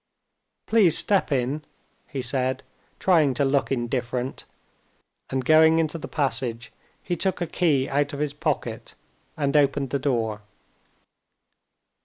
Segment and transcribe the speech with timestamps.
[0.65, 1.63] "Please step in,"
[2.07, 2.63] he said,
[2.97, 4.45] trying to look indifferent,
[5.29, 6.71] and going into the passage
[7.03, 8.95] he took a key out of his pocket
[9.37, 10.41] and opened the door.